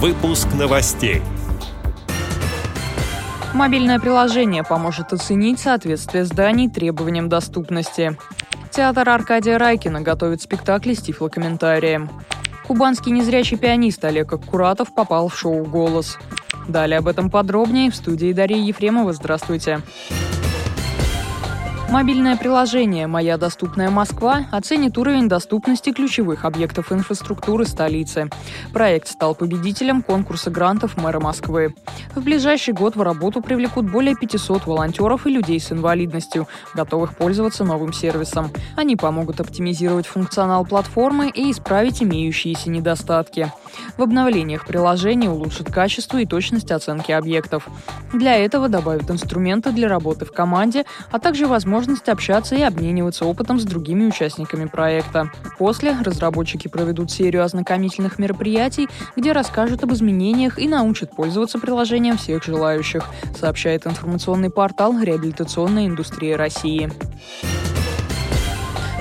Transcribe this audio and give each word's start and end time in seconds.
Выпуск 0.00 0.46
новостей. 0.54 1.22
Мобильное 3.52 3.98
приложение 3.98 4.62
поможет 4.62 5.12
оценить 5.12 5.58
соответствие 5.58 6.24
зданий 6.24 6.70
требованиям 6.70 7.28
доступности. 7.28 8.16
Театр 8.70 9.08
Аркадия 9.08 9.58
Райкина 9.58 10.00
готовит 10.02 10.40
спектакли 10.40 10.94
с 10.94 11.02
тифлокомментарием. 11.02 12.08
Кубанский 12.68 13.10
незрячий 13.10 13.58
пианист 13.58 14.04
Олег 14.04 14.32
Аккуратов 14.32 14.94
попал 14.94 15.26
в 15.26 15.36
шоу 15.36 15.64
«Голос». 15.64 16.16
Далее 16.68 16.98
об 16.98 17.08
этом 17.08 17.28
подробнее 17.28 17.90
в 17.90 17.96
студии 17.96 18.32
Дарьи 18.32 18.60
Ефремова. 18.60 19.12
Здравствуйте. 19.12 19.80
Здравствуйте. 19.80 20.37
Мобильное 21.90 22.36
приложение 22.36 23.06
«Моя 23.06 23.38
доступная 23.38 23.88
Москва» 23.88 24.44
оценит 24.50 24.98
уровень 24.98 25.26
доступности 25.26 25.90
ключевых 25.90 26.44
объектов 26.44 26.92
инфраструктуры 26.92 27.64
столицы. 27.64 28.28
Проект 28.74 29.08
стал 29.08 29.34
победителем 29.34 30.02
конкурса 30.02 30.50
грантов 30.50 30.98
мэра 30.98 31.18
Москвы. 31.18 31.74
В 32.14 32.22
ближайший 32.22 32.74
год 32.74 32.94
в 32.94 33.00
работу 33.00 33.40
привлекут 33.40 33.90
более 33.90 34.14
500 34.14 34.66
волонтеров 34.66 35.26
и 35.26 35.30
людей 35.30 35.58
с 35.58 35.72
инвалидностью, 35.72 36.46
готовых 36.74 37.16
пользоваться 37.16 37.64
новым 37.64 37.94
сервисом. 37.94 38.50
Они 38.76 38.94
помогут 38.94 39.40
оптимизировать 39.40 40.06
функционал 40.06 40.66
платформы 40.66 41.30
и 41.30 41.50
исправить 41.50 42.02
имеющиеся 42.02 42.68
недостатки. 42.68 43.50
В 43.96 44.02
обновлениях 44.02 44.66
приложения 44.66 45.30
улучшат 45.30 45.72
качество 45.72 46.18
и 46.18 46.26
точность 46.26 46.70
оценки 46.70 47.12
объектов. 47.12 47.66
Для 48.12 48.36
этого 48.36 48.68
добавят 48.68 49.10
инструменты 49.10 49.72
для 49.72 49.88
работы 49.88 50.26
в 50.26 50.32
команде, 50.32 50.84
а 51.10 51.18
также 51.18 51.46
возможность 51.46 51.77
возможность 51.78 52.08
общаться 52.08 52.56
и 52.56 52.62
обмениваться 52.62 53.24
опытом 53.24 53.60
с 53.60 53.64
другими 53.64 54.04
участниками 54.06 54.64
проекта. 54.64 55.30
После 55.58 55.96
разработчики 56.00 56.66
проведут 56.66 57.12
серию 57.12 57.44
ознакомительных 57.44 58.18
мероприятий, 58.18 58.88
где 59.14 59.30
расскажут 59.30 59.84
об 59.84 59.92
изменениях 59.92 60.58
и 60.58 60.66
научат 60.66 61.14
пользоваться 61.14 61.60
приложением 61.60 62.18
всех 62.18 62.42
желающих, 62.42 63.04
сообщает 63.38 63.86
информационный 63.86 64.50
портал 64.50 65.00
«Реабилитационная 65.00 65.86
индустрия 65.86 66.36
России». 66.36 66.90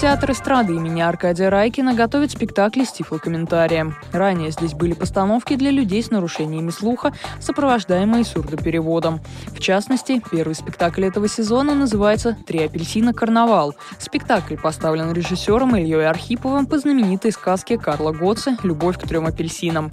Театр 0.00 0.30
эстрады 0.30 0.76
имени 0.76 1.00
Аркадия 1.00 1.50
Райкина 1.50 1.92
готовит 1.92 2.30
спектакли 2.30 2.84
с 2.84 2.92
тифлокомментарием. 2.92 3.96
Ранее 4.12 4.52
здесь 4.52 4.72
были 4.72 4.92
постановки 4.92 5.56
для 5.56 5.72
людей 5.72 6.00
с 6.04 6.12
нарушениями 6.12 6.70
слуха, 6.70 7.12
сопровождаемые 7.40 8.24
сурдопереводом. 8.24 9.18
В 9.48 9.58
частности, 9.58 10.22
первый 10.30 10.54
спектакль 10.54 11.04
этого 11.04 11.26
сезона 11.26 11.74
называется 11.74 12.36
«Три 12.46 12.60
апельсина. 12.60 13.12
Карнавал». 13.12 13.74
Спектакль 13.98 14.54
поставлен 14.54 15.12
режиссером 15.12 15.74
Ильей 15.74 16.08
Архиповым 16.08 16.66
по 16.66 16.78
знаменитой 16.78 17.32
сказке 17.32 17.76
Карла 17.76 18.12
Готце 18.12 18.56
«Любовь 18.62 19.00
к 19.00 19.08
трем 19.08 19.26
апельсинам». 19.26 19.90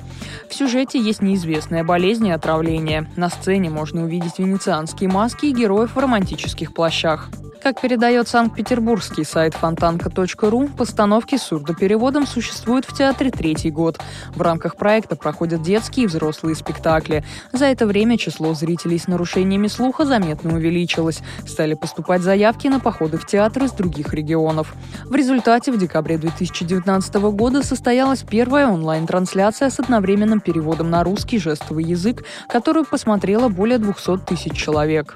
В 0.48 0.54
сюжете 0.54 1.00
есть 1.00 1.24
неизвестная 1.24 1.84
болезнь 1.84 2.28
и 2.28 2.32
отравление. 2.32 3.10
На 3.16 3.30
сцене 3.30 3.72
можно 3.72 4.04
увидеть 4.04 4.38
венецианские 4.38 5.10
маски 5.10 5.48
и 5.48 5.52
героев 5.52 5.96
в 5.96 6.00
романтических 6.00 6.76
плащах. 6.76 7.32
Как 7.62 7.82
передает 7.82 8.28
санкт-петербургский 8.28 9.24
сайт 9.24 9.56
фонтанка.ру, 9.56 10.68
постановки 10.78 11.38
с 11.38 11.44
сурдопереводом 11.44 12.28
существуют 12.28 12.86
в 12.86 12.96
театре 12.96 13.32
третий 13.32 13.72
год. 13.72 14.00
В 14.36 14.42
рамках 14.42 14.76
проекта 14.76 15.16
проходят 15.16 15.62
детские 15.62 16.04
и 16.04 16.08
взрослые 16.08 16.56
спектакли. 16.56 17.24
За 17.52 17.66
это 17.66 17.88
время 17.88 18.18
число 18.18 18.54
зрителей 18.54 19.00
с 19.00 19.08
нарушениями 19.08 19.68
слуха 19.68 20.06
заметно 20.06 20.54
увеличилось. 20.56 21.22
Стали 21.48 21.74
поступать 21.74 22.22
заявки 22.22 22.68
на 22.68 22.80
походы 22.80 23.18
в 23.18 23.26
театр 23.26 23.64
из 23.64 23.72
других 23.72 24.14
регионов. 24.14 24.76
В 25.06 25.16
результате 25.16 25.72
в 25.72 25.78
декабре 25.78 26.18
2019 26.18 27.16
года 27.16 27.64
состоялась 27.64 28.24
первая 28.24 28.68
онлайн-трансляция 28.68 29.70
с 29.70 29.80
одновременным 29.80 30.40
переводом 30.40 30.90
на 30.90 31.04
русский 31.04 31.40
жестовый 31.40 31.84
язык, 31.84 32.24
которую 32.48 32.86
посмотрело 32.86 33.50
более 33.50 33.80
200 33.80 34.18
тысяч 34.26 34.54
человек. 34.54 35.16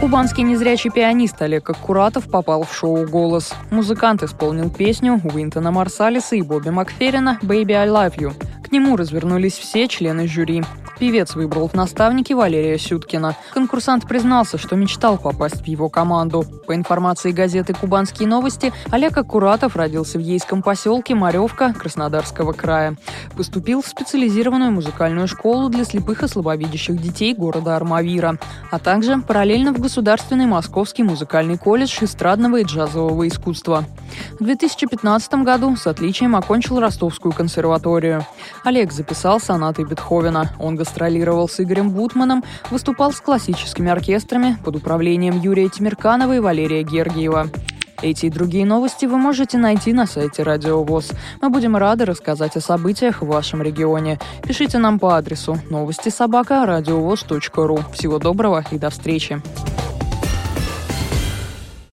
Кубанский 0.00 0.44
незрячий 0.44 0.90
пианист 0.90 1.40
Олег 1.40 1.70
Аккуратов 1.70 2.30
попал 2.30 2.64
в 2.64 2.74
шоу 2.74 3.08
«Голос». 3.08 3.54
Музыкант 3.70 4.22
исполнил 4.22 4.70
песню 4.70 5.20
Уинтона 5.24 5.70
Марсалиса 5.70 6.36
и 6.36 6.42
Бобби 6.42 6.68
Макферрина 6.68 7.38
«Baby, 7.42 7.72
I 7.72 7.88
Love 7.88 8.16
You». 8.18 8.34
К 8.62 8.70
нему 8.72 8.96
развернулись 8.96 9.54
все 9.54 9.88
члены 9.88 10.28
жюри. 10.28 10.62
Певец 10.98 11.34
выбрал 11.34 11.68
в 11.68 11.74
наставнике 11.74 12.34
Валерия 12.34 12.78
Сюткина. 12.78 13.36
Конкурсант 13.52 14.08
признался, 14.08 14.56
что 14.56 14.76
мечтал 14.76 15.18
попасть 15.18 15.62
в 15.62 15.66
его 15.66 15.88
команду. 15.88 16.44
По 16.66 16.74
информации 16.74 17.32
газеты 17.32 17.74
«Кубанские 17.74 18.28
новости», 18.28 18.72
Олег 18.90 19.16
Аккуратов 19.18 19.76
родился 19.76 20.18
в 20.18 20.22
Ейском 20.22 20.62
поселке 20.62 21.14
Маревка 21.14 21.74
Краснодарского 21.74 22.52
края. 22.52 22.96
Поступил 23.36 23.82
в 23.82 23.86
специализированную 23.86 24.72
музыкальную 24.72 25.28
школу 25.28 25.68
для 25.68 25.84
слепых 25.84 26.22
и 26.22 26.28
слабовидящих 26.28 27.00
детей 27.00 27.34
города 27.34 27.76
Армавира, 27.76 28.38
а 28.70 28.78
также 28.78 29.20
параллельно 29.20 29.72
в 29.72 29.80
Государственный 29.80 30.46
Московский 30.46 31.02
музыкальный 31.02 31.58
колледж 31.58 31.98
эстрадного 32.00 32.60
и 32.60 32.64
джазового 32.64 33.28
искусства. 33.28 33.84
В 34.38 34.44
2015 34.44 35.34
году 35.44 35.76
с 35.76 35.86
отличием 35.86 36.36
окончил 36.36 36.80
Ростовскую 36.80 37.32
консерваторию. 37.32 38.24
Олег 38.64 38.92
записал 38.92 39.40
сонаты 39.40 39.84
Бетховена. 39.84 40.52
Он 40.58 40.76
гастролировал 40.86 41.48
с 41.48 41.60
Игорем 41.60 41.90
Бутманом, 41.90 42.44
выступал 42.70 43.12
с 43.12 43.20
классическими 43.20 43.90
оркестрами 43.90 44.56
под 44.64 44.76
управлением 44.76 45.40
Юрия 45.40 45.68
Тимирканова 45.68 46.36
и 46.36 46.38
Валерия 46.38 46.84
Гергиева. 46.84 47.48
Эти 48.02 48.26
и 48.26 48.30
другие 48.30 48.66
новости 48.66 49.06
вы 49.06 49.16
можете 49.16 49.58
найти 49.58 49.92
на 49.92 50.06
сайте 50.06 50.42
Радио 50.42 50.84
ВОЗ. 50.84 51.10
Мы 51.40 51.48
будем 51.48 51.76
рады 51.76 52.04
рассказать 52.04 52.56
о 52.56 52.60
событиях 52.60 53.22
в 53.22 53.26
вашем 53.26 53.62
регионе. 53.62 54.20
Пишите 54.42 54.78
нам 54.78 54.98
по 54.98 55.16
адресу 55.16 55.58
новости 55.70 56.10
собака 56.10 56.62
ру. 57.66 57.78
Всего 57.92 58.18
доброго 58.18 58.64
и 58.70 58.78
до 58.78 58.90
встречи. 58.90 59.42